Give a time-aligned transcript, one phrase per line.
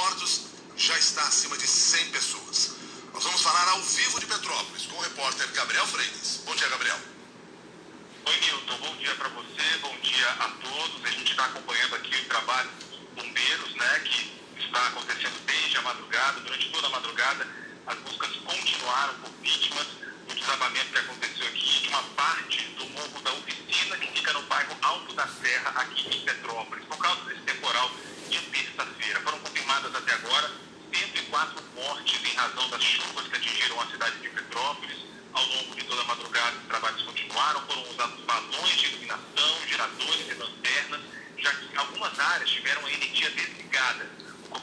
[0.00, 0.46] mortos
[0.76, 2.70] já está acima de 100 pessoas.
[3.12, 6.40] Nós vamos falar ao vivo de Petrópolis com o repórter Gabriel Freitas.
[6.46, 6.98] Bom dia, Gabriel.
[8.24, 8.78] Oi, Milton.
[8.78, 11.04] Bom dia para você, bom dia a todos.
[11.04, 15.82] A gente está acompanhando aqui o trabalho dos bombeiros, né, que está acontecendo desde a
[15.82, 17.46] madrugada, durante toda a madrugada.
[17.86, 19.86] As buscas continuaram por vítimas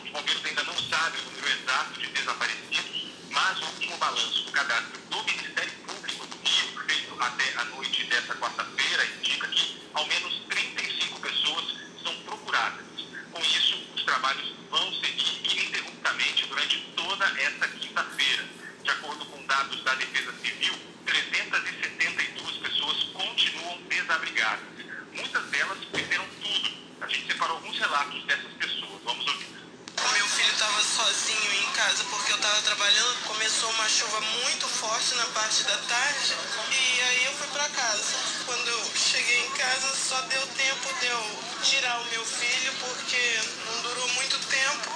[0.07, 4.51] O Bombeiros ainda não sabe o número exato de desaparecidos, mas o último balanço do
[4.51, 10.07] cadastro do Ministério Público do Rio, feito até a noite desta quarta-feira, indica que ao
[10.07, 11.65] menos 35 pessoas
[12.03, 12.85] são procuradas.
[13.31, 18.45] Com isso, os trabalhos vão seguir ininterruptamente durante toda esta quinta-feira.
[18.83, 20.73] De acordo com dados da Defesa Civil,
[21.05, 24.65] 372 pessoas continuam desabrigadas.
[25.13, 26.71] Muitas delas perderam tudo.
[27.01, 29.01] A gente separou alguns relatos dessas pessoas.
[29.03, 29.57] Vamos ouvir.
[29.97, 33.23] O meu filho estava sozinho em casa porque eu estava trabalhando.
[33.23, 36.35] Começou uma chuva muito forte na parte da tarde
[36.69, 38.13] e aí eu fui para casa.
[38.45, 43.41] Quando eu cheguei em casa, só deu tempo de eu tirar o meu filho porque
[43.67, 44.91] não durou muito tempo.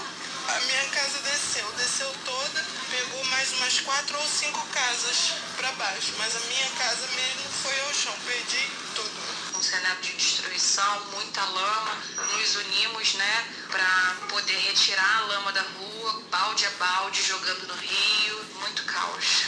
[0.50, 6.12] A minha casa desceu, desceu toda, pegou mais umas quatro ou cinco casas para baixo,
[6.17, 11.45] mas a minha casa mesmo foi ao chão, perdi tudo um cenário de destruição, muita
[11.45, 11.97] lama.
[12.42, 17.75] Nos unimos, né, para poder retirar a lama da rua, balde a balde, jogando no
[17.75, 19.45] rio, muito caos.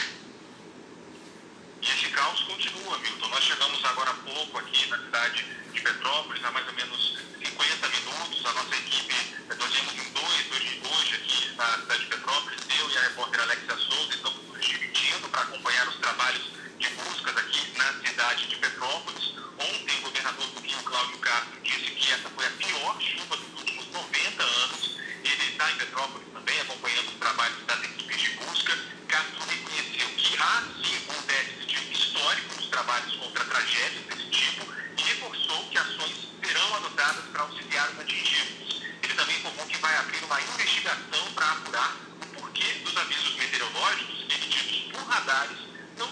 [1.81, 3.29] E esse caos continua, Milton.
[3.29, 7.89] Nós chegamos agora há pouco aqui na cidade de Petrópolis, há mais ou menos 50
[7.89, 8.45] minutos.
[8.45, 9.15] A nossa equipe,
[9.57, 12.59] nós viemos em dois hoje, hoje aqui na cidade de Petrópolis.
[12.79, 16.43] Eu e a repórter Alexia Souza estamos nos dividindo para acompanhar os trabalhos
[16.77, 19.33] de buscas aqui na cidade de Petrópolis.
[19.57, 23.59] Ontem, o governador do Rio, Cláudio Castro, disse que essa foi a pior chuva dos
[23.59, 24.97] últimos 90 anos.
[25.23, 28.77] Ele está em Petrópolis também, acompanhando os trabalhos das equipes de busca.
[29.07, 34.65] Castro reconheceu que há sim um déficit histórico nos trabalhos contra tragédias desse tipo
[34.97, 38.81] e reforçou que ações serão adotadas para auxiliar os atingidos.
[39.03, 44.25] Ele também informou que vai abrir uma investigação para apurar o porquê dos avisos meteorológicos
[44.29, 46.11] emitidos por radares não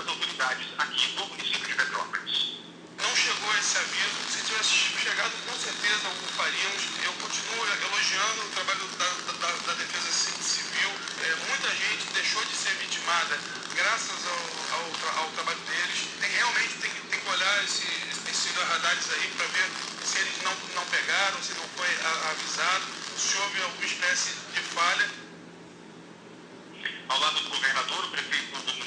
[0.00, 2.56] às autoridades aqui do município de Petrópolis.
[3.02, 4.16] Não chegou esse aviso.
[4.30, 4.70] Se tivesse
[5.02, 6.82] chegado, com certeza o faríamos.
[7.04, 10.90] Eu continuo elogiando o trabalho da, da, da Defesa Civil.
[11.20, 13.38] É, muita gente deixou de ser vitimada
[13.74, 16.08] graças ao, ao, ao trabalho deles.
[16.20, 17.86] Tem, realmente tem, tem que olhar esse,
[18.30, 19.70] esses radares aí para ver
[20.04, 21.88] se eles não, não pegaram, se não foi
[22.30, 22.84] avisado,
[23.16, 25.10] se houve alguma espécie de falha.
[27.08, 28.81] Ao lado do governador, o prefeito do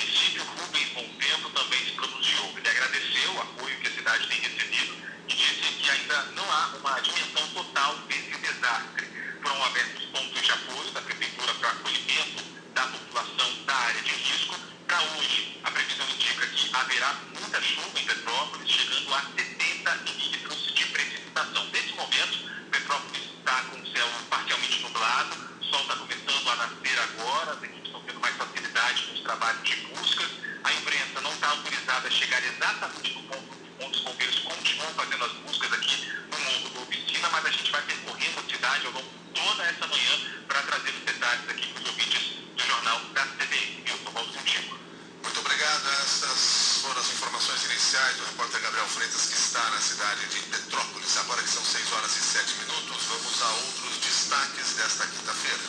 [5.85, 9.05] que ainda não há uma dimensão total desse desastre.
[9.43, 14.55] Foram abertos pontos de apoio da prefeitura para acolhimento da população da área de risco.
[14.87, 20.85] Para hoje, a previsão indica que haverá muita chuva Petrópolis, chegando a 70 milímetros de
[20.85, 21.65] precipitação.
[21.67, 26.99] Nesse momento, Petrópolis está com o céu parcialmente nublado, o sol está começando a nascer
[26.99, 30.31] agora, as equipes estão tendo mais facilidade nos trabalhos de buscas.
[30.63, 35.25] A imprensa não está autorizada a chegar exatamente no ponto onde os bombeiros continuam fazendo
[35.25, 38.91] as buscas aqui no Morro da Oficina, mas a gente vai percorrendo a cidade ao
[38.93, 42.21] longo de toda essa manhã para trazer os detalhes aqui para os ouvintes
[42.55, 43.81] do Jornal da CBN.
[43.83, 44.79] Milton, volto contigo.
[45.23, 45.89] Muito obrigado.
[45.89, 49.81] Essas foram as informações iniciais do repórter Gabriel Freitas, que está na
[50.15, 51.17] cidade de Petrópolis.
[51.17, 55.63] Agora que são 6 horas e 7 minutos, vamos a outros destaques desta quinta-feira.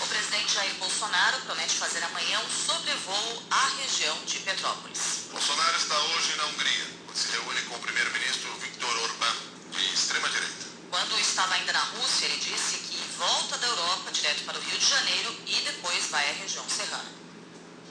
[0.00, 5.28] O presidente Jair Bolsonaro promete fazer amanhã um sobrevoo à região de Petrópolis.
[5.30, 9.36] Bolsonaro está hoje na Hungria, onde se reúne com o primeiro-ministro Viktor Orbán,
[9.72, 10.70] de extrema-direita.
[10.90, 14.78] Quando estava ainda na Rússia, ele disse que volta da Europa direto para o Rio
[14.78, 17.20] de Janeiro e depois vai à região serrana.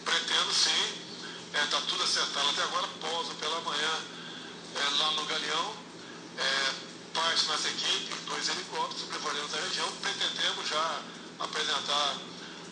[0.03, 1.01] Pretendo sim,
[1.53, 3.99] está é, tudo acertado até agora, pouso pela manhã
[4.75, 5.73] é, lá no Galeão,
[6.37, 6.73] é,
[7.39, 11.01] parte nossa equipe, dois helicópteros, sobrevoaremos a região, pretendemos já
[11.39, 12.17] apresentar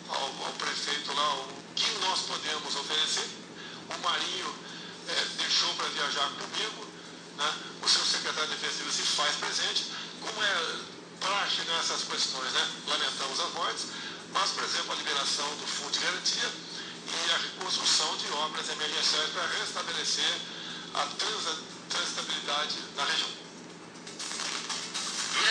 [0.08, 3.28] ao, ao, prefeito lá o que nós podemos oferecer.
[3.88, 4.54] O Marinho
[5.08, 6.86] é, deixou para viajar comigo,
[7.38, 7.52] né?
[7.82, 9.86] o seu secretário de Defesa se faz presente,
[10.20, 10.80] como é
[11.20, 12.68] praxe nessas questões, né?
[12.88, 13.86] lamentamos as mortes,
[14.32, 16.52] mas, por exemplo, a liberação do fundo de garantia
[17.06, 20.34] e a reconstrução de obras emergenciais para restabelecer
[20.94, 21.06] a
[21.88, 23.47] transitabilidade na região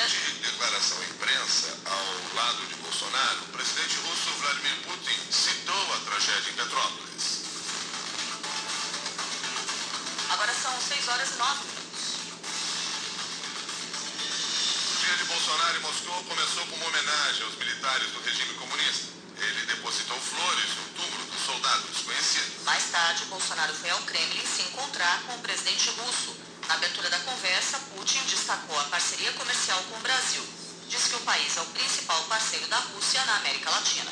[0.05, 5.97] de Declaração à imprensa ao lado de Bolsonaro, o presidente russo Vladimir Putin citou a
[6.05, 7.41] tragédia em Petrópolis.
[10.29, 12.01] Agora são 6 horas e 9 minutos.
[14.93, 19.07] O dia de Bolsonaro em Moscou começou com uma homenagem aos militares do regime comunista.
[19.39, 22.63] Ele depositou flores no túmulo dos soldados conhecidos.
[22.65, 26.35] Mais tarde, Bolsonaro foi ao Kremlin se encontrar com o presidente russo.
[26.67, 27.76] Na abertura da conversa,
[28.47, 30.41] destacou a parceria comercial com o Brasil.
[30.87, 34.09] Disse que o país é o principal parceiro da Rússia na América Latina.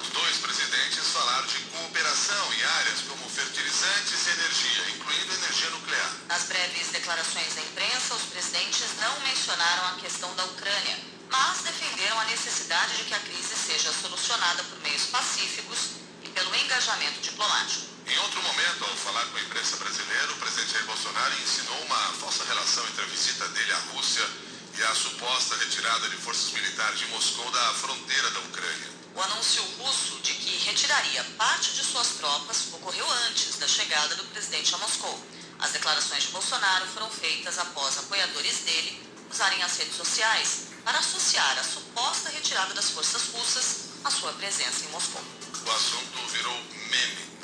[0.00, 6.12] Os dois presidentes falaram de cooperação em áreas como fertilizantes e energia, incluindo energia nuclear.
[6.26, 10.98] Nas breves declarações à imprensa, os presidentes não mencionaram a questão da Ucrânia,
[11.30, 15.78] mas defenderam a necessidade de que a crise seja solucionada por meios pacíficos
[16.24, 17.95] e pelo engajamento diplomático.
[18.16, 21.98] Em outro momento, ao falar com a imprensa brasileira, o presidente Jair Bolsonaro ensinou uma
[22.14, 24.26] falsa relação entre a visita dele à Rússia
[24.74, 28.88] e a suposta retirada de forças militares de Moscou da fronteira da Ucrânia.
[29.14, 34.24] O anúncio russo de que retiraria parte de suas tropas ocorreu antes da chegada do
[34.28, 35.22] presidente a Moscou.
[35.58, 38.98] As declarações de Bolsonaro foram feitas após apoiadores dele
[39.30, 44.86] usarem as redes sociais para associar a suposta retirada das forças russas à sua presença
[44.86, 45.22] em Moscou.
[45.66, 46.65] O assunto virou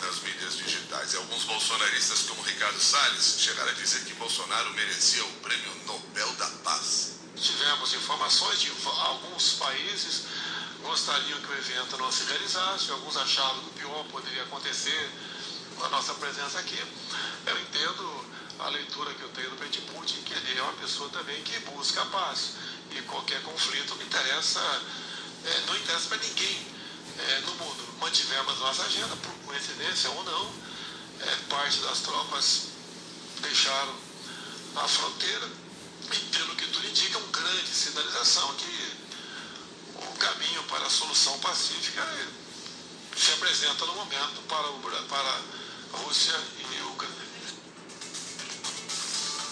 [0.02, 5.24] nas mídias digitais e alguns bolsonaristas, como Ricardo Salles, chegaram a dizer que Bolsonaro merecia
[5.24, 7.12] o Prêmio Nobel da Paz.
[7.36, 10.22] Tivemos informações de alguns países
[10.82, 15.10] gostariam que o evento não se realizasse, alguns achavam que o pior poderia acontecer
[15.76, 16.78] com a nossa presença aqui.
[17.46, 18.24] Eu entendo
[18.58, 21.58] a leitura que eu tenho do presidente Putin, que ele é uma pessoa também que
[21.60, 22.54] busca a paz.
[22.90, 24.60] E qualquer conflito não interessa,
[25.44, 26.66] é, não interessa para ninguém
[27.18, 27.71] é, no mundo.
[28.32, 30.54] Mantivemos nossa agenda, por coincidência ou não,
[31.20, 32.62] é, parte das tropas
[33.42, 33.94] deixaram
[34.74, 35.50] a fronteira
[36.10, 38.96] e pelo que tudo indica, uma grande sinalização que
[39.96, 42.02] o caminho para a solução pacífica
[43.14, 45.40] se apresenta no momento para, o, para
[45.92, 47.26] a Rússia e a Ucrânia.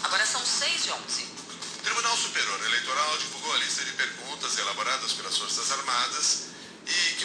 [0.05, 1.23] Agora são 6 e 11.
[1.81, 6.50] O Tribunal Superior Eleitoral divulgou a lista de perguntas elaboradas pelas Forças Armadas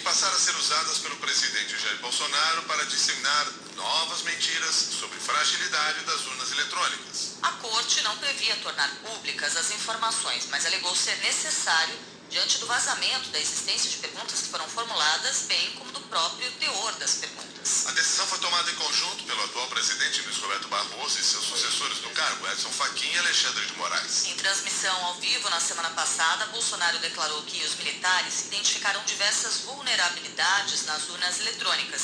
[0.06, 6.04] que passaram a ser usadas pelo presidente Jair Bolsonaro para disseminar novas mentiras sobre fragilidade
[6.06, 7.38] das urnas eletrônicas.
[7.42, 11.98] A corte não previa tornar públicas as informações, mas alegou ser necessário
[12.30, 16.94] diante do vazamento da existência de perguntas que foram formuladas, bem como do próprio teor
[16.94, 17.45] das perguntas.
[17.66, 22.00] A decisão foi tomada em conjunto pelo atual presidente Luiz Roberto Barroso e seus sucessores
[22.02, 24.28] no cargo, Edson Fachin e Alexandre de Moraes.
[24.28, 30.86] Em transmissão ao vivo na semana passada, Bolsonaro declarou que os militares identificaram diversas vulnerabilidades
[30.86, 32.02] nas urnas eletrônicas,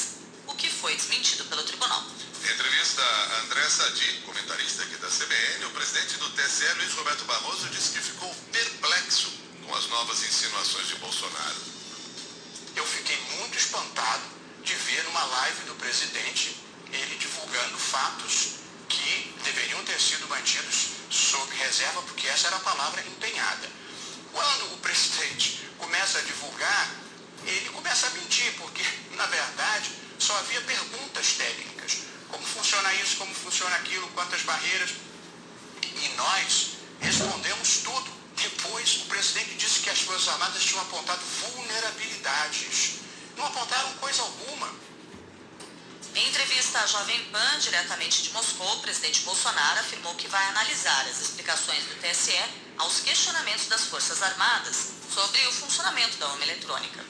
[0.48, 2.08] o que foi desmentido pelo tribunal.
[2.44, 7.24] Em entrevista a André Sadi, comentarista aqui da CBN, o presidente do TSE, Luiz Roberto
[7.26, 9.32] Barroso, disse que ficou perplexo
[9.64, 11.62] com as novas insinuações de Bolsonaro.
[12.76, 16.56] Eu fiquei muito espantado de ver numa live do presidente
[16.92, 23.02] ele divulgando fatos que deveriam ter sido mantidos sob reserva, porque essa era a palavra
[23.08, 23.70] empenhada.
[24.32, 26.92] Quando o presidente começa a divulgar,
[27.46, 28.84] ele começa a mentir, porque,
[29.16, 31.98] na verdade, só havia perguntas técnicas.
[32.28, 34.92] Como funciona isso, como funciona aquilo, quantas barreiras.
[35.84, 38.22] E nós respondemos tudo.
[38.36, 43.00] Depois, o presidente disse que as Forças Armadas tinham apontado vulnerabilidades.
[43.38, 44.74] Não apontaram coisa alguma.
[46.14, 51.08] Em entrevista à Jovem Pan, diretamente de Moscou, o presidente Bolsonaro afirmou que vai analisar
[51.08, 52.38] as explicações do TSE
[52.78, 57.04] aos questionamentos das Forças Armadas sobre o funcionamento da urna eletrônica.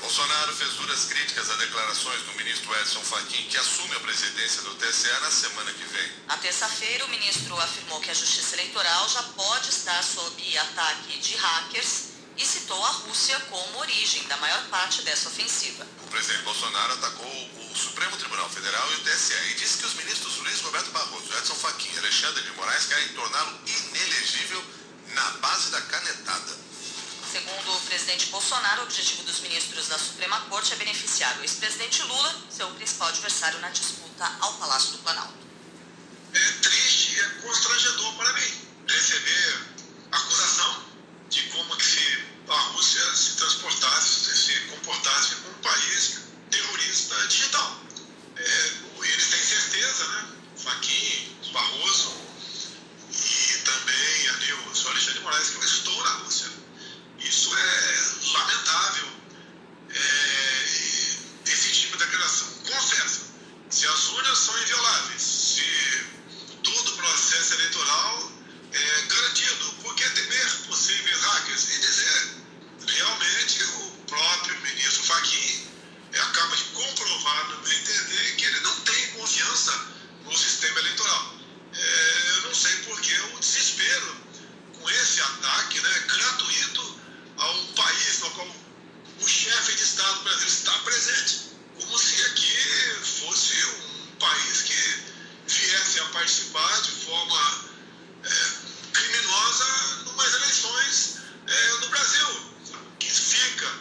[0.00, 4.74] Bolsonaro fez duras críticas a declarações do ministro Edson Fachin, que assume a presidência do
[4.76, 6.12] TSE na semana que vem.
[6.26, 11.36] Na terça-feira, o ministro afirmou que a Justiça Eleitoral já pode estar sob ataque de
[11.36, 12.07] hackers
[12.38, 15.84] e citou a Rússia como origem da maior parte dessa ofensiva.
[16.04, 19.94] O presidente Bolsonaro atacou o Supremo Tribunal Federal e o TSE e disse que os
[19.94, 24.64] ministros Luiz Roberto Barroso, Edson Fachin e Alexandre de Moraes querem torná-lo inelegível
[25.14, 26.56] na base da canetada.
[27.30, 32.02] Segundo o presidente Bolsonaro, o objetivo dos ministros da Suprema Corte é beneficiar o ex-presidente
[32.04, 35.34] Lula, seu principal adversário na disputa ao Palácio do Planalto.
[36.32, 39.77] É triste e é constrangedor para mim receber
[85.38, 87.00] ataque né, gratuito
[87.38, 88.56] a um país no qual
[89.20, 91.40] o chefe de Estado brasileiro está presente,
[91.76, 95.02] como se aqui fosse um país que
[95.46, 97.64] viesse a participar de forma
[98.24, 98.52] é,
[98.92, 102.52] criminosa numas eleições é, no Brasil,
[102.98, 103.72] que fica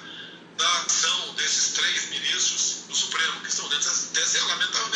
[0.57, 4.86] da ação desses três ministros do Supremo que estão dentro dessa, dessa lamentação